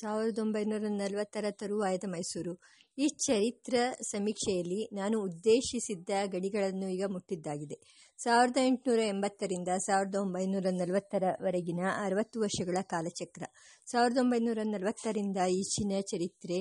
ಸಾವಿರದ 0.00 0.38
ಒಂಬೈನೂರ 0.38 0.86
ನಲವತ್ತರ 1.02 1.44
ತರುವಾಯದ 1.50 2.06
ಮೈಸೂರು. 2.06 2.52
ಈ 2.98 3.06
ಚರಿತ್ರ 3.26 3.74
ಸಮೀಕ್ಷೆಯಲ್ಲಿ 4.02 4.80
ನಾನು 4.92 5.16
ಉದ್ದೇಶಿಸಿದ್ದ 5.20 6.10
ಗಡಿಗಳನ್ನು 6.32 6.88
ಈಗ 6.88 7.04
ಮುಟ್ಟಿದ್ದಾಗಿದೆ. 7.06 7.76
ಸಾವಿರದ 8.18 8.58
ಎಂಟುನೂರ 8.62 9.00
ಎಂಬತ್ತರಿಂದ 9.06 9.70
ಸಾವಿರದ 9.86 10.14
ಒಂಬೈನೂರ 10.14 10.66
ನಲವತ್ತರವರೆಗಿನ 10.72 11.80
ಅರವತ್ತು 12.04 12.40
ವರ್ಷಗಳ 12.40 12.78
ಕಾಲಚಕ್ರ. 12.92 13.44
ಸಾವಿರದ 13.86 14.18
ಒಂಬೈನೂರ 14.18 14.60
ನಲವತ್ತರಿಂದ 14.64 15.38
ಈಚಿನ 15.60 16.00
ಚರಿತ್ರೆ 16.12 16.58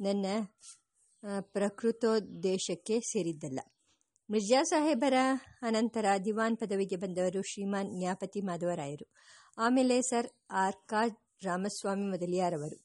ನನ್ನ 0.00 0.26
ಪ್ರಕೃತೋದ್ದೇಶಕ್ಕೆ 1.54 2.96
ಸೇರಿದ್ದಲ್ಲ. 3.12 3.60
ಮಿರ್ಜಾ 4.28 4.60
ಸಾಹೇಬರ 4.62 5.16
ಅನಂತರ 5.62 6.06
ದಿವಾನ್ 6.24 6.56
ಪದವಿಗೆ 6.56 6.96
ಬಂದವರು 6.96 7.40
ಶ್ರೀಮಾನ್ 7.42 7.90
ನ್ಯಾಪತಿ 7.98 8.40
ಮಾಧವರಾಯರು. 8.40 9.06
ಆಮೇಲೆ 9.58 9.96
ಸರ್ 10.02 10.28
ಆರ್ 10.64 10.78
ಕಾ 10.86 11.02
ರಾಮಸ್ವಾಮಿ 11.44 12.06
ಮೊದಲಿಯಾರವರು. 12.06 12.76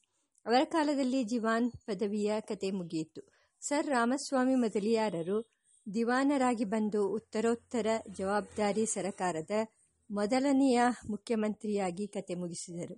ಅವರ 0.46 0.64
ಕಾಲದಲ್ಲಿ 0.64 1.24
ಜಿವಾನ್ 1.24 1.72
ಪದವಿಯ 1.86 2.32
ಕತೆ 2.40 2.70
ಮುಗಿಯಿತು. 2.70 3.20
ಸರ್ 3.60 3.86
ರಾಮಸ್ವಾಮಿ 3.86 4.54
ಮೊದಲಿಯಾರರು 4.54 5.38
ದಿವಾನರಾಗಿ 5.94 6.64
ಬಂದು 6.64 7.08
ಉತ್ತರೋತ್ತರ 7.08 7.86
ಜವಾಬ್ದಾರಿ 8.18 8.86
ಸರಕಾರದ 8.86 9.50
ಮೊದಲನೆಯ 10.10 10.80
ಮುಖ್ಯಮಂತ್ರಿಯಾಗಿ 11.10 12.06
ಕತೆ 12.06 12.34
ಮುಗಿಸಿದರು. 12.34 12.96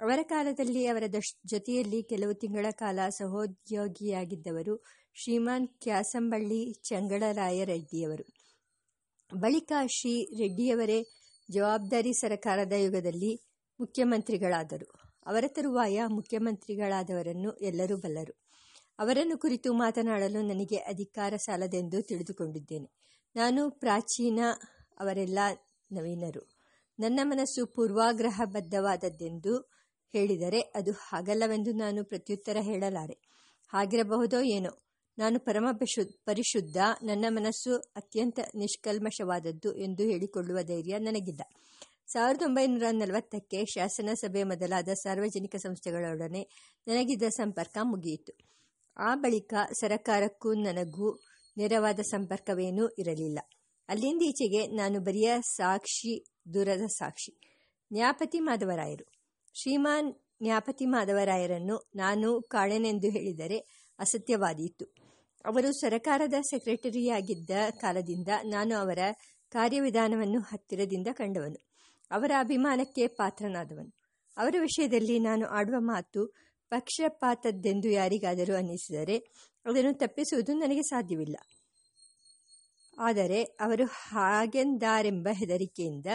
ಅವರ 0.00 0.18
ಕಾಲದಲ್ಲಿ 0.22 0.86
ಅವರ 0.86 1.02
ಜೊತೆಯಲ್ಲಿ 1.46 2.02
ಕೆಲವು 2.02 2.34
ತಿಂಗಳ 2.34 2.66
ಕಾಲ 2.70 2.98
ಸಹೋದ್ಯೋಗಿಯಾಗಿದ್ದವರು 3.08 4.76
ಶ್ರೀಮಾನ್ 5.14 5.68
ಕ್ಯಾಸಂಬಳ್ಳಿ 5.68 6.72
ಚಂಗಳರಾಯ 6.88 7.64
ರೆಡ್ಡಿಯವರು 7.64 8.24
ಬಳಿಕ 9.30 9.72
ಶ್ರೀ 9.86 10.14
ರೆಡ್ಡಿಯವರೇ 10.38 11.02
ಜವಾಬ್ದಾರಿ 11.50 12.12
ಸರಕಾರದ 12.12 12.72
ಯುಗದಲ್ಲಿ 12.72 13.32
ಮುಖ್ಯಮಂತ್ರಿಗಳಾದರು. 13.82 14.86
ಅವರ 15.26 15.44
ತರುವಾಯ 15.48 16.02
ಮುಖ್ಯಮಂತ್ರಿಗಳಾದವರನ್ನು 16.06 17.50
ಎಲ್ಲರೂ 17.52 17.96
ಬಲ್ಲರು. 17.96 18.34
ಅವರನ್ನು 18.98 19.38
ಕುರಿತು 19.38 19.72
ಮಾತನಾಡಲು 19.72 20.42
ನನಗೆ 20.42 20.76
ಅಧಿಕಾರ 20.76 21.36
ಸಾಲದೆಂದು 21.36 22.02
ತಿಳಿದುಕೊಂಡಿದ್ದೇನೆ. 22.02 22.90
ನಾನು 23.36 23.70
ಪ್ರಾಚೀನ 23.70 24.40
ಅವರೆಲ್ಲ 25.00 25.38
ನವೀನರು. 25.92 26.42
ನನ್ನ 27.00 27.20
ಮನಸ್ಸು 27.22 27.66
ಪೂರ್ವಾಗ್ರಹಬದ್ಧವಾದದ್ದೆಂದು 27.66 29.54
ಹೇಳಿದರೆ 30.12 30.60
ಅದು 30.60 30.92
ಹಾಗಲ್ಲವೆಂದು 30.92 31.72
ನಾನು 31.72 32.04
ಪ್ರತ್ಯುತ್ತರ 32.04 32.56
ಹೇಳಲಾರೆ. 32.60 33.18
ಹಾಗಿರಬಹುದೋ 33.68 34.40
ಏನೋ. 34.40 34.72
ನಾನು 35.18 35.40
ಪರಮ 35.40 35.68
ಪರಿಶುದ್ಧ, 36.24 36.76
ನನ್ನ 37.02 37.24
ಮನಸ್ಸು 37.28 37.76
ಅತ್ಯಂತ 37.96 38.38
ನಿಷ್ಕಲ್ಮಶವಾದದ್ದು 38.54 39.76
ಎಂದು 39.76 40.02
ಹೇಳಿಕೊಳ್ಳುವ 40.02 40.58
ಧೈರ್ಯ 40.62 40.98
ನನಗಿಲ್ಲ. 40.98 41.42
ಸಾವಿರದ 42.08 42.42
ಒಂಬೈನೂರ 42.42 42.82
ನಲವತ್ತಕ್ಕೆ 42.90 43.64
ಶಾಸನಸಭೆ 43.64 44.42
ಮೊದಲಾದ 44.42 44.88
ಸಾರ್ವಜನಿಕ 44.88 45.56
ಸಂಸ್ಥೆಗಳೊಡನೆ 45.56 46.48
ನನಗಿದ್ದ 46.88 47.22
ಸಂಪರ್ಕ 47.28 47.78
ಮುಗಿಯಿತು. 47.82 48.32
ಆ 48.96 49.14
ಬಳಿಕ 49.14 49.54
ಸರಕಾರಕ್ಕೂ 49.72 50.54
ನನಗೂ 50.54 51.20
ನೇರವಾದ 51.56 52.00
ಸಂಪರ್ಕವೇನೂ 52.00 52.88
ಇರಲಿಲ್ಲ. 52.88 53.38
ಅಲ್ಲಿಂದೀಚೆಗೆ 53.88 54.66
ನಾನು 54.66 55.00
ಬರಿಯ 55.00 55.32
ಸಾಕ್ಷಿ, 55.40 56.24
ದೂರದ 56.54 56.86
ಸಾಕ್ಷಿ, 56.86 57.38
ನ್ಯಾಪತಿ 57.92 58.40
ಮಾಧವರಾಯರು. 58.40 59.06
ಶ್ರೀಮಾನ್ 59.54 60.14
ನ್ಯಾಪತಿ 60.42 60.86
ಮಾಧವರಾಯರನ್ನು 60.86 61.90
ನಾನು 61.96 62.42
ಕಾಳೆನೆಂದು 62.42 63.10
ಹೇಳಿದರೆ 63.10 63.58
ಅಸತ್ಯವಾದೀತು. 63.98 64.84
ಅವರು 65.44 65.72
ಸರಕಾರದ 65.72 66.34
ಸೆಕ್ರೆಟರಿಯಾಗಿದ್ದ 66.50 67.50
ಕಾಲದಿಂದ 67.70 68.28
ನಾನು 68.44 68.76
ಅವರ 68.76 68.98
ಕಾರ್ಯವಿಧಾನವನ್ನು 69.48 70.40
ಹತ್ತಿರದಿಂದ 70.40 71.06
ಕಂಡವನು. 71.12 71.71
ಅವರ 72.12 72.32
ಅಭಿಮಾನಕ್ಕೆ 72.38 73.06
ಪಾತ್ರನಾದವನು. 73.06 73.92
ಅವರ 74.36 74.54
ವಿಷಯದಲ್ಲಿ 74.60 75.18
ನಾನು 75.18 75.46
ಆಡುವ 75.46 75.74
ಮಾತು 75.78 76.34
ಪಕ್ಷಪಾತದ್ದೆಂದು 76.70 77.88
ಯಾರಿಗಾದರೂ 77.88 78.54
ಅನ್ನಿಸಿದರೆ 78.56 79.16
ಅದನ್ನು 79.66 79.94
ತಪ್ಪಿಸುವುದು 79.94 80.52
ನನಗೆ 80.54 80.82
ಸಾಧ್ಯವಿಲ್ಲ. 80.82 81.36
ಆದರೆ 82.98 83.42
ಅವರು 83.42 83.84
ಹಾಗೆಂದಾರೆಂಬ 83.84 85.28
ಹೆದರಿಕೆಯಿಂದ 85.32 86.06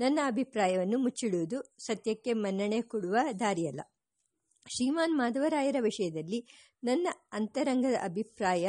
ನನ್ನ 0.00 0.18
ಅಭಿಪ್ರಾಯವನ್ನು 0.26 0.98
ಮುಚ್ಚಿಡುವುದು 0.98 1.58
ಸತ್ಯಕ್ಕೆ 1.78 2.32
ಮನ್ನಣೆ 2.32 2.80
ಕೊಡುವ 2.82 3.16
ದಾರಿಯಲ್ಲ. 3.40 3.80
ಶ್ರೀಮಾನ್ 4.66 5.16
ಮಾಧವರಾಯರ 5.18 5.76
ವಿಷಯದಲ್ಲಿ 5.80 6.40
ನನ್ನ 6.84 7.08
ಅಂತರಂಗದ 7.32 7.94
ಅಭಿಪ್ರಾಯ 8.02 8.66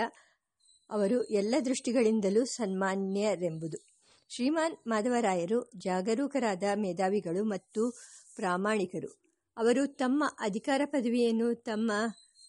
ಅವರು 0.89 1.23
ಎಲ್ಲ 1.23 1.55
ದೃಷ್ಟಿಗಳಿಂದಲೂ 1.65 2.45
ಸನ್ಮಾನ್ಯರೆಂಬುದು. 2.45 3.96
ಶ್ರೀಮಾನ್ 4.29 4.75
ಮಾಧವರಾಯರು 4.87 5.71
ಜಾಗರೂಕರಾದ 5.77 6.63
ಮೇಧಾವಿಗಳು 6.75 7.43
ಮತ್ತು 7.43 7.91
ಪ್ರಾಮಾಣಿಕರು. 8.35 9.19
ಅವರು 9.57 9.87
ತಮ್ಮ 9.87 10.23
ಅಧಿಕಾರ 10.39 10.81
ಪದವಿಯನ್ನು 10.85 11.55
ತಮ್ಮ 11.55 11.91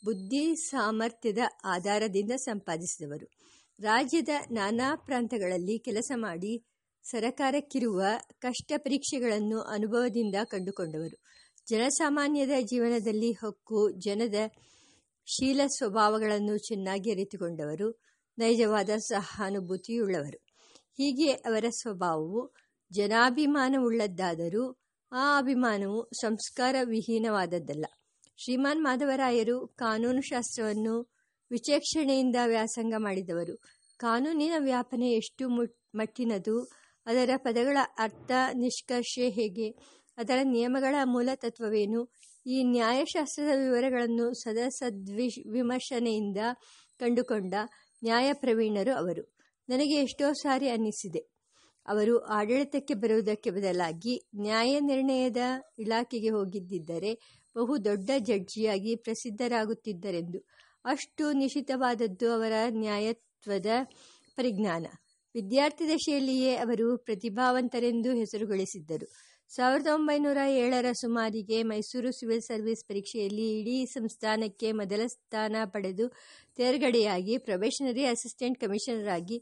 ಬುದ್ಧಿ 0.04 0.56
ಸಾಮರ್ಥ್ಯದ 0.56 1.38
ಆಧಾರದಿಂದ 1.64 2.32
ಸಂಪಾದಿಸಿದವರು. 2.32 3.30
ರಾಜ್ಯದ 3.80 4.28
ನಾನಾ 4.50 4.94
ಪ್ರಾಂತಗಳಲ್ಲಿ 4.96 5.78
ಕೆಲಸ 5.78 6.12
ಮಾಡಿ 6.14 6.64
ಸರಕಾರಕ್ಕಿರುವ 7.02 8.02
ಕಷ್ಟ 8.38 8.72
ಪರೀಕ್ಷೆಗಳನ್ನು 8.76 9.60
ಅನುಭವದಿಂದ 9.60 10.34
ಕಂಡುಕೊಂಡವರು. 10.44 11.22
ಜನಸಾಮಾನ್ಯದ 11.68 12.50
ಜೀವನದಲ್ಲಿ 12.60 13.32
ಹಕ್ಕು, 13.32 13.90
ಜನದ 13.90 14.34
ಶೀಲ 15.26 15.60
ಸ್ವಭಾವಗಳನ್ನು 15.66 16.58
ಚೆನ್ನಾಗಿ 16.58 17.10
ಅರಿತುಕೊಂಡವರು. 17.12 17.90
ನೈಜವಾದ 18.38 18.90
ಸಹಾನುಭೂತಿಯುಳ್ಳವರು. 18.98 20.47
ಹೀಗೆ 20.98 21.32
ಅವರ 21.32 21.64
ಸ್ವಭಾವವು 21.70 22.54
ಜನಾಭಿಮಾನವುಳ್ಳದ್ದಾದರೂ 22.96 24.78
ಆ 25.12 25.38
ಅಭಿಮಾನವು 25.38 26.10
ಸಂಸ್ಕಾರ 26.20 26.76
ವಿಹೀನವಾದದ್ದಲ್ಲ 26.84 27.84
ಶ್ರೀಮಾನ್ 28.36 28.84
ಮಾಧವರಾಯರು 28.84 29.66
ಕಾನೂನು 29.66 30.20
ಶಾಸ್ತ್ರವನ್ನು 30.20 31.18
ವಿಚಕ್ಷಣೆಯಿಂದ 31.50 32.36
ವ್ಯಾಸಂಗ 32.46 32.94
ಮಾಡಿದವರು. 32.98 33.62
ಕಾನೂನಿನ 33.96 34.52
ವ್ಯಾಪನೆ 34.58 35.12
ಎಷ್ಟು 35.12 35.48
ಮಟ್ಟಿನದು, 35.94 36.70
ಅದರ 37.06 37.30
ಪದಗಳ 37.36 37.78
ಅರ್ಥ, 37.98 38.30
ನಿಷ್ಕರ್ಷೆ 38.54 39.28
ಹೇಗೆ, 39.28 39.70
ಅದರ 40.18 40.38
ನಿಯಮಗಳ 40.42 40.94
ಮೂಲ 41.04 41.28
ತತ್ವವೇನು, 41.34 42.10
ಈ 42.46 42.62
ನ್ಯಾಯಶಾಸ್ತ್ರದ 42.62 43.58
ವಿವರಗಳನ್ನು 43.58 44.34
ಸದಾ 44.34 44.68
ಸದ್ವಿ 44.68 45.50
ವಿಮರ್ಶನೆಯಿಂದ 45.50 46.36
ಕಂಡುಕೊಂಡ 46.98 47.54
ನ್ಯಾಯಪ್ರವೀಣರು 48.04 48.94
ಅವರು. 48.94 49.37
ನನಗೆ 49.68 49.94
ಎಷ್ಟೋ 49.94 50.32
ಸಾರಿ 50.32 50.68
ಅನ್ನಿಸಿದೆ. 50.68 51.38
ಅವರು 51.86 52.18
ಆಡಳಿತಕ್ಕೆ 52.18 52.94
ಬರುವುದಕ್ಕೆ 52.94 53.50
ಬದಲಾಗಿ 53.50 54.28
ನ್ಯಾಯ 54.36 54.80
ನಿರ್ಣಯದ 54.80 55.36
ಇಲಾಖೆಗೆ 55.78 56.28
ಹೋಗಿದ್ದರೆ 56.28 57.14
ಬಹು 57.56 57.84
ದೊಡ್ಡ 57.84 58.10
ಜಡ್ಜಿಯಾಗಿ 58.18 58.96
ಪ್ರಸಿದ್ಧರಾಗುತ್ತಿದ್ದರೆಂದು. 58.96 60.38
ಅಷ್ಟು 60.84 61.32
ನಿಶಿತವಾದದ್ದು 61.32 62.32
ಅವರ 62.32 62.52
ನ್ಯಾಯತ್ವದ 62.70 63.66
ಪರಿಜ್ಞಾನ. 64.36 64.86
ವಿದ್ಯಾರ್ಥಿ 65.34 65.88
ದಶೆಯಲ್ಲಿಯೇ 65.88 66.56
ಅವರು 66.56 66.98
ಪ್ರತಿಭಾವಂತರೆಂದು 66.98 68.14
ಹೆಸರುಗಳಿಸಿದ್ದರು. 68.14 69.06
ಸಾವಿರದ 69.50 69.86
ಒಂಬೈನೂರ 69.86 70.40
ಏಳರ 70.62 70.88
ಸುಮಾರಿಗೆ 70.92 71.62
ಮೈಸೂರು 71.62 72.10
ಸಿವಿಲ್ 72.12 72.42
ಸರ್ವಿಸ್ 72.42 72.82
ಪರೀಕ್ಷೆಯಲ್ಲಿ 72.84 73.46
ಇಡೀ 73.60 73.76
ಸಂಸ್ಥಾನಕ್ಕೆ 73.86 74.72
ಮೊದಲ 74.72 75.02
ಸ್ಥಾನ 75.06 75.56
ಪಡೆದು 75.64 76.06
ತೇರ್ಗಡೆಯಾಗಿ 76.56 77.38
ಪ್ರೊಬೇಷನರಿ 77.38 78.04
ಅಸಿಸ್ಟೆಂಟ್ 78.04 78.60
ಕಮಿಷನರ್ 78.60 79.08
ಆಗಿ 79.08 79.38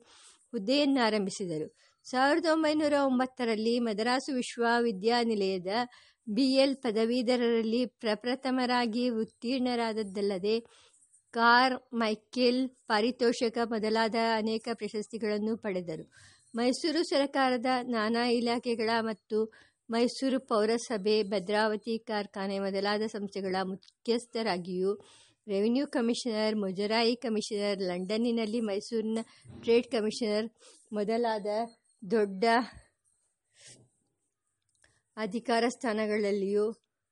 ಹುದ್ದೆಯನ್ನಾರಂಭಿಸಿದರು. 0.53 1.67
ಸಾವಿರದ 2.07 2.49
ಒಂಬೈನೂರ 2.53 2.93
ಒಂಬತ್ತರಲ್ಲಿ 3.01 3.79
ಮದರಾಸು 3.79 4.33
ವಿಶ್ವವಿದ್ಯಾನಿಲಯದ 4.33 5.73
ಬಿ 6.27 6.47
ಎಲ್ 6.55 6.77
ಪದವೀಧರರಲ್ಲಿ 6.77 7.87
ಪ್ರಪ್ರಥಮರಾಗಿ 7.87 9.09
ಉತ್ತೀರ್ಣರಾದದ್ದಲ್ಲದೆ, 9.09 10.57
ಕಾರ್ 11.35 11.77
ಮೈಕೆಲ್ 11.93 12.69
ಪಾರಿತೋಷಕ 12.89 13.59
ಮೊದಲಾದ 13.65 14.15
ಅನೇಕ 14.37 14.69
ಪ್ರಶಸ್ತಿಗಳನ್ನು 14.73 15.57
ಪಡೆದರು. 15.57 16.05
ಮೈಸೂರು 16.55 17.01
ಸರಕಾರದ 17.03 17.71
ನಾನಾ 17.89 18.25
ಇಲಾಖೆಗಳ 18.31 18.91
ಮತ್ತು 19.01 19.39
ಮೈಸೂರು 19.89 20.39
ಪೌರಸಭೆ 20.41 21.23
ಭದ್ರಾವತಿ 21.23 21.99
ಕಾರ್ಖಾನೆ 21.99 22.59
ಮೊದಲಾದ 22.59 23.03
ಸಂಸ್ಥೆಗಳ 23.07 23.57
ಮುಖ್ಯಸ್ಥರಾಗಿಯೂ, 23.63 24.93
ರೆವಿನ್ಯೂ 25.47 25.87
ಕಮಿಷನರ್, 25.87 26.55
ಮುಜರಾಯಿ 26.55 27.17
ಕಮಿಷನರ್, 27.17 27.81
ಲಂಡನ್ನಿನಲ್ಲಿ 27.81 28.61
ಮೈಸೂರಿನ 28.61 29.21
ಟ್ರೇಡ್ 29.61 29.87
ಕಮಿಷನರ್ 29.87 30.49
ಮೊದಲಾದ 30.93 31.47
ದೊಡ್ಡ 32.03 32.45
ಅಧಿಕಾರ 35.17 35.65
ಸ್ಥಾನಗಳಲ್ಲಿಯೂ, 35.69 36.67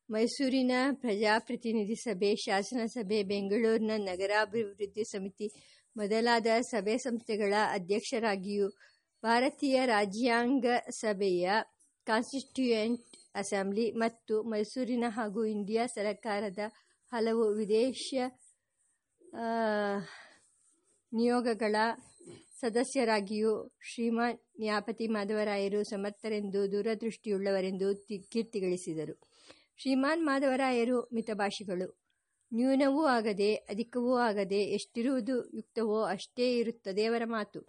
ಮೈಸೂರಿನ 0.09 0.73
ಪ್ರಜಾಪ್ರತಿನಿಧಿ 0.95 1.95
ಸಭೆ, 1.95 2.37
ಶಾಸನಸಭೆ, 2.37 3.23
ಬೆಂಗಳೂರಿನ 3.23 3.91
ನಗರಾಭಿವೃದ್ಧಿ 3.97 5.05
ಸಮಿತಿ 5.05 5.49
ಮೊದಲಾದ 5.97 6.47
ಸಭೆ 6.61 6.97
ಸಂಸ್ಥೆಗಳ 6.97 7.55
ಅಧ್ಯಕ್ಷರಾಗಿಯೂ, 7.73 8.69
ಭಾರತೀಯ 9.23 9.87
ರಾಜ್ಯಾಂಗ 9.87 10.67
ಸಭೆಯ 10.91 11.47
ಕಾನ್ಸ್ಟಿಟ್ಯೂಯೆಂಟ್ 12.07 13.03
ಅಸೆಂಬ್ಲಿ 13.35 13.87
ಮತ್ತು 13.93 14.35
ಮೈಸೂರಿನ 14.43 15.05
ಹಾಗೂ 15.09 15.45
ಇಂಡಿಯಾ 15.45 15.85
ಸರಕಾರದ 15.87 16.59
ಹಲವು 17.13 17.45
ವಿದೇಶ 17.55 18.15
ನಿಯೋಗಗಳ 21.13 21.77
ಸದಸ್ಯರಾಗಿಯೂ 22.61 23.53
ಶ್ರೀಮಾನ್ 23.91 24.39
ನ್ಯಾಪತಿ 24.61 25.07
ಮಾಧವರಾಯರು 25.07 25.81
ಸಮರ್ಥರೆಂದು 25.85 26.61
ದೂರದೃಷ್ಟಿಯುಳ್ಳವರೆಂದು 26.73 27.89
ಕೀರ್ತಿಗಳಿಸಿದರು. 28.33 29.15
ಶ್ರೀಮಾನ್ 29.77 30.23
ಮಾಧವರಾಯರು 30.25 30.99
ಮಿತಭಾಷಿಗಳು. 31.15 31.89
ನ್ಯೂನವೂ 32.53 33.03
ಆಗದೆ, 33.07 33.51
ಅಧಿಕವೂ 33.55 34.13
ಆಗದೆ 34.29 34.61
ಎಷ್ಟಿರುವುದು 34.79 35.37
ಯುಕ್ತವೋ 35.57 35.99
ಅಷ್ಟೇ 36.15 36.47
ಇರುತ್ತದೆ 36.57 37.05
ಅವರ 37.07 37.23
ಮಾತು. 37.27 37.61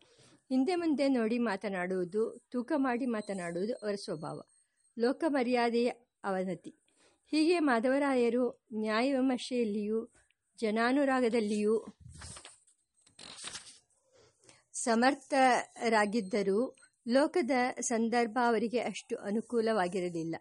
ಹಿಂದೆ 0.49 0.75
ಮುಂದೆ 0.75 1.07
ನೋಡಿ 1.07 1.37
ಮಾತನಾಡುವುದು, 1.37 2.47
ತೂಕ 2.51 2.71
ಮಾಡಿ 2.75 3.05
ಮಾತನಾಡುವುದು 3.05 3.73
ಅವರ 3.73 3.95
ಸ್ವಭಾವ. 3.95 4.41
ಲೋಕ 4.99 5.23
ಮರ್ಯಾದೆಯ 5.27 5.91
ಅವನತಿ. 6.23 6.75
ಹೀಗೆ 7.27 7.59
ಮಾಧವರಾಯರು 7.59 8.67
ನ್ಯಾಯವಿಮರ್ಶೆಯಲ್ಲಿಯೂ 8.73 10.09
ಜನಾನುರಾಗದಲ್ಲಿಯೂ 10.59 11.85
ಸಮರ್ಥರಾಗಿದ್ದರೂ 14.73 16.75
ಲೋಕದ 17.07 17.51
ಸಂದರ್ಭ 17.81 18.37
ಅವರಿಗೆ 18.45 18.79
ಅಷ್ಟು 18.79 19.17
ಅನುಕೂಲವಾಗಿರಲಿಲ್ಲ. 19.17 20.35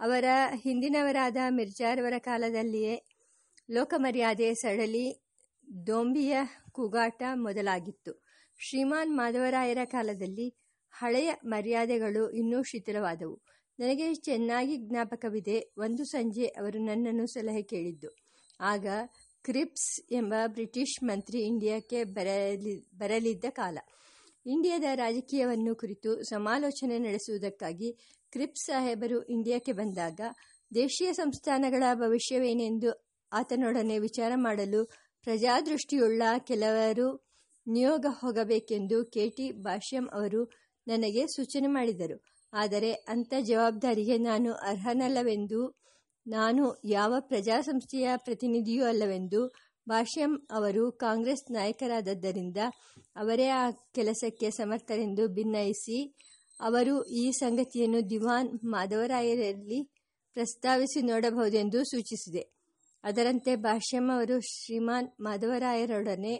ಅವರ 0.00 0.24
ಹಿಂದಿನವರಾದ 0.62 1.36
ಮಿರ್ಜಾರವರ 1.48 2.12
ಕಾಲದಲ್ಲಿಯೇ 2.18 3.02
ಲೋಕಮರ್ಯಾದೆ 3.70 4.54
ಸಡಲಿ 4.54 5.26
ದೊಂಬಿಯ 5.86 6.36
ಕೂಗಾಟ 6.72 7.22
ಮೊದಲಾಗಿತ್ತು. 7.34 8.27
ಶ್ರೀಮಾನ್ 8.60 9.16
ಮಾಧವರಾಯರ 9.16 9.78
ಕಾಲದಲ್ಲಿ 9.84 10.54
ಹಳೆಯ 10.90 11.32
ಮರ್ಯಾದೆಗಳು 11.44 12.30
ಇನ್ನೂ 12.30 12.62
ಶಿಥಿಲವಾದವು. 12.62 13.42
ನನಗೆ 13.80 14.14
ಚೆನ್ನಾಗಿ 14.14 14.76
ಜ್ಞಾಪಕವಿದೆ. 14.76 15.72
ಒಂದು 15.78 16.04
ಸಂಜೆ 16.04 16.46
ಅವರು 16.46 16.78
ನನ್ನನ್ನು 16.78 17.26
ಸಲಹೆ 17.26 17.62
ಕೇಳಿದ್ದು. 17.62 18.16
ಆಗ 18.60 18.86
ಕ್ರಿಪ್ಸ್ 19.42 20.12
ಎಂಬ 20.12 20.34
ಬ್ರಿಟಿಷ್ 20.46 21.04
ಮಂತ್ರಿ 21.04 21.40
ಇಂಡಿಯಾಕ್ಕೆ 21.40 22.04
ಬರಲಿ, 22.04 22.88
ಬರಲಿದ್ದ 22.96 23.44
ಕಾಲ. 23.50 23.78
ಇಂಡಿಯಾದ 24.46 24.84
ರಾಜಕೀಯವನ್ನು 24.94 25.74
ಕುರಿತು 25.74 26.22
ಸಮಾಲೋಚನೆ 26.22 26.98
ನಡೆಸುವುದಕ್ಕಾಗಿ 26.98 27.92
ಕ್ರಿಪ್ಸ್ 28.30 28.66
ಸಾಹೇಬರು 28.66 29.24
ಇಂಡಿಯಾಕ್ಕೆ 29.24 29.72
ಬಂದಾಗ 29.72 30.20
ದೇಶೀಯ 30.74 31.12
ಸಂಸ್ಥಾನಗಳ 31.12 31.82
ಭವಿಷ್ಯವೇನೆಂದು 31.94 33.12
ಆತನೊಡನೆ 33.32 33.98
ವಿಚಾರ 33.98 34.32
ಮಾಡಲು 34.34 34.84
ಪ್ರಜಾದೃಷ್ಟಿಯುಳ್ಳ 35.22 36.22
ಕೆಲವರು 36.38 37.27
ನಿಯೋಗ 37.68 38.06
ಹೋಗಬೇಕೆಂದು 38.20 38.98
ಕೆ 39.04 39.24
ಟಿ 39.28 39.46
ಭಾಷ್ಯಂ 39.62 40.06
ಅವರು 40.12 40.40
ನನಗೆ 40.86 41.22
ಸೂಚನೆ 41.26 41.66
ಮಾಡಿದರು. 41.66 42.16
ಆದರೆ 42.52 42.90
ಅಂಥ 43.08 43.32
ಜವಾಬ್ದಾರಿಗೆ 43.40 44.16
ನಾನು 44.18 44.50
ಅರ್ಹನಲ್ಲವೆಂದು, 44.52 45.60
ನಾನು 46.26 46.62
ಯಾವ 46.84 47.14
ಪ್ರಜಾಸಂಸ್ಥೆಯ 47.20 48.08
ಪ್ರತಿನಿಧಿಯೂ 48.16 48.84
ಅಲ್ಲವೆಂದು 48.84 49.40
ಭಾಷ್ಯಂ 49.86 50.32
ಅವರು 50.50 50.82
ಕಾಂಗ್ರೆಸ್ 50.96 51.44
ನಾಯಕರಾದದ್ದರಿಂದ 51.52 52.56
ಅವರೇ 53.16 53.46
ಆ 53.60 53.64
ಕೆಲಸಕ್ಕೆ 53.94 54.48
ಸಮರ್ಥರೆಂದು 54.50 55.24
ಭಿನ್ನಯಿಸಿ 55.28 55.98
ಅವರು 56.60 56.94
ಈ 57.04 57.24
ಸಂಗತಿಯನ್ನು 57.32 58.00
ದಿವಾನ್ 58.10 58.50
ಮಾಧವರಾಯರಲ್ಲಿ 58.64 59.80
ಪ್ರಸ್ತಾವಿಸಿ 60.36 61.00
ನೋಡಬಹುದೆಂದು 61.02 61.78
ಸೂಚಿಸಿದೆ. 61.84 62.42
ಅದರಂತೆ 63.04 63.52
ಭಾಷ್ಯಂ 63.56 64.06
ಅವರು 64.10 64.36
ಶ್ರೀಮಾನ್ 64.50 65.08
ಮಾಧವರಾಯರೊಡನೆ 65.20 66.34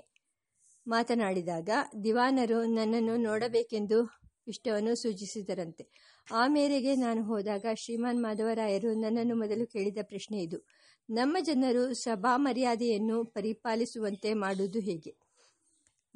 ಮಾತನಾಡಿದಾಗ, 0.89 1.69
ದಿವಾನರು 2.05 2.65
ನನ್ನನ್ನು 2.65 3.17
ನೋಡಬೇಕೆಂದು 3.17 4.11
ಇಷ್ಟವನ್ನು 4.49 4.95
ಸೂಚಿಸಿದರಂತೆ. 4.95 5.87
ಆ 6.33 6.47
ಮೇರೆಗೆ 6.47 6.97
ನಾನು 6.97 7.23
ಹೋದಾಗ 7.23 7.65
ಶ್ರೀಮಾನ್ 7.75 8.23
ಮಾಧವರಾಯರು 8.23 8.95
ನನ್ನನ್ನು 8.95 9.37
ಮೊದಲು 9.37 9.67
ಕೇಳಿದ 9.67 9.99
ಪ್ರಶ್ನೆ 10.03 10.43
ಇದು. 10.43 10.67
ನಮ್ಮ 11.11 11.37
ಜನರು 11.41 11.95
ಸಭಾ 11.95 12.37
ಮರ್ಯಾದೆಯನ್ನು 12.37 13.25
ಪರಿಪಾಲಿಸುವಂತೆ 13.25 14.35
ಮಾಡುವುದು 14.35 14.79
ಹೇಗೆ? 14.79 15.15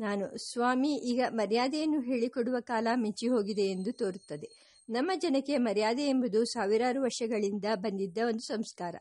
ನಾನು, 0.01 0.39
ಸ್ವಾಮಿ, 0.39 0.97
ಈಗ 0.97 1.21
ಮರ್ಯಾದೆಯನ್ನು 1.31 2.01
ಹೇಳಿಕೊಡುವ 2.01 2.57
ಕಾಲ 2.61 2.89
ಮಿಂಚಿ 2.95 3.29
ಹೋಗಿದೆ 3.29 3.63
ಎಂದು 3.63 3.93
ತೋರುತ್ತದೆ. 3.93 4.51
ನಮ್ಮ 4.91 5.11
ಜನಕ್ಕೆ 5.15 5.59
ಮರ್ಯಾದೆ 5.59 6.03
ಎಂಬುದು 6.03 6.45
ಸಾವಿರಾರು 6.45 7.03
ವರ್ಷಗಳಿಂದ 7.03 7.65
ಬಂದಿದ್ದ 7.75 8.19
ಒಂದು 8.27 8.41
ಸಂಸ್ಕಾರ. 8.41 8.97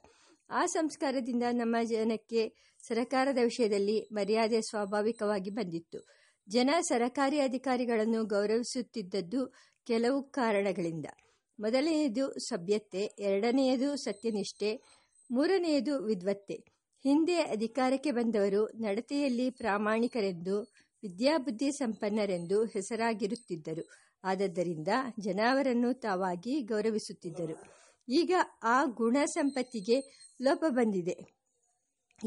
ಆ 0.51 0.65
ಸಂಸ್ಕಾರದಿಂದ 0.65 1.43
ನಮ್ಮ 1.51 1.75
ಜನಕ್ಕೆ 1.83 2.53
ಸರಕಾರದ 2.87 3.37
ವಿಷಯದಲ್ಲಿ 3.43 4.07
ಮರ್ಯಾದೆ 4.11 4.61
ಸ್ವಾಭಾವಿಕವಾಗಿ 4.61 5.49
ಬಂದಿತ್ತು. 5.49 6.05
ಜನ 6.49 6.69
ಸರಕಾರಿ 6.81 7.39
ಅಧಿಕಾರಿಗಳನ್ನು 7.39 8.25
ಗೌರವಿಸುತ್ತಿದ್ದದ್ದು 8.25 9.53
ಕೆಲವು 9.87 10.23
ಕಾರಣಗಳಿಂದ. 10.23 11.05
ಮೊದಲನೆಯದು 11.59 12.39
ಸಭ್ಯತೆ, 12.39 13.15
ಎರಡನೆಯದು 13.19 13.95
ಸತ್ಯನಿಷ್ಠೆ, 13.95 14.81
ಮೂರನೆಯದು 15.31 16.03
ವಿದ್ವತ್ತೆ. 16.03 16.53
ಹಿಂದೆ 17.03 17.35
ಅಧಿಕಾರಕ್ಕೆ 17.35 18.11
ಬಂದವರು 18.11 18.67
ನಡತೆಯಲ್ಲಿ 18.67 19.49
ಪ್ರಾಮಾಣಿಕರೆಂದು, 19.49 20.61
ವಿದ್ಯಾಬುದ್ಧಿ 21.03 21.71
ಸಂಪನ್ನರೆಂದು 21.71 22.65
ಹೆಸರಾಗಿರುತ್ತಿದ್ದರು. 22.65 23.89
ಆದದ್ದರಿಂದ 24.23 24.87
ಜನ 25.19 25.39
ಅವರನ್ನು 25.51 25.93
ತಾವಾಗಿ 25.93 26.61
ಗೌರವಿಸುತ್ತಿದ್ದರು. 26.61 27.81
ಈಗ 28.11 28.33
ಆ 28.63 28.83
ಗುಣ 28.83 29.17
ಸಂಪತ್ತಿಗೆ 29.25 30.27
ಲೋಪ 30.41 30.63
ಬಂದಿದೆ. 30.69 31.41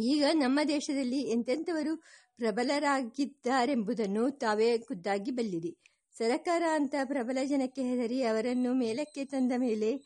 ಈಗ 0.02 0.25
ನಮ್ಮ 0.32 0.60
ದೇಶದಲ್ಲಿ 0.69 1.20
ಎಂತೆಂಥವರು 1.20 1.96
ಪ್ರಬಲರಾಗಿದ್ದಾರೆಂಬುದನ್ನು 2.36 4.31
ತಾವೇ 4.31 4.78
ಖುದ್ದಾಗಿ 4.78 5.31
ಬಲ್ಲಿರಿ. 5.31 5.76
ಸರಕಾರ 6.19 6.62
ಅಂತ 6.72 6.94
ಪ್ರಬಲ 7.04 7.38
ಜನಕ್ಕೆ 7.44 7.82
ಹೆದರಿ 7.82 8.22
ಅವರನ್ನು 8.22 8.75
ಮೇಲಕ್ಕೆ 8.75 9.25
ತಂದ 9.25 9.52
ಮೇಲೆ 9.56 9.96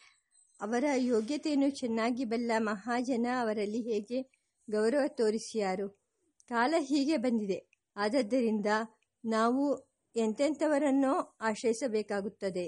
ಅವರ 0.60 0.84
ಯೋಗ್ಯತೆಯನ್ನು 0.96 1.70
ಚೆನ್ನಾಗಿ 1.70 2.24
ಬಲ್ಲ 2.24 2.52
ಮಹಾಜನ 2.58 3.26
ಅವರಲ್ಲಿ 3.40 3.80
ಹೇಗೆ 3.82 4.22
ಗೌರವ 4.70 5.06
ತೋರಿಸಿಯಾರು? 5.06 5.88
ಕಾಲ 6.48 6.74
ಹೀಗೆ 6.78 7.16
ಬಂದಿದೆ. 7.16 7.58
ಆದದ್ದರಿಂದ 7.96 8.66
ನಾವು 9.24 9.64
ಎಂತೆಂಥವರನ್ನೋ 10.16 11.36
ಆಶ್ರಯಿಸಬೇಕಾಗುತ್ತದೆ. 11.40 12.66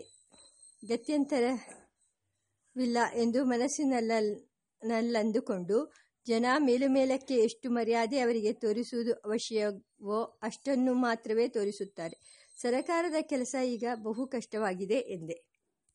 ಗತ್ಯಂತರವಿಲ್ಲ 2.80 3.20
ಎಂದು 3.20 3.44
ಮನಸ್ಸಿನಲ್ಲಂದುಕೊಂಡು 3.44 5.92
ಜನ 6.26 6.46
ಮೇಲುಮೇಲಕ್ಕೆ 6.58 7.34
ಎಷ್ಟು 7.34 7.70
ಮರ್ಯಾದೆ 7.70 8.18
ಅವರಿಗೆ 8.18 8.52
ತೋರಿಸುವುದು 8.52 9.12
ಅವಶ್ಯವೋ 9.12 10.38
ಅಷ್ಟನ್ನು 10.42 10.94
ಮಾತ್ರವೇ 10.94 11.48
ತೋರಿಸುತ್ತಾರೆ. 11.48 12.46
ಸರಕಾರದ 12.60 13.14
ಕೆಲಸ 13.20 13.54
ಈಗ 13.66 13.84
ಬಹು 14.02 14.26
ಕಷ್ಟವಾಗಿದೆ 14.26 14.94
ಎಂದೆ. 14.94 15.49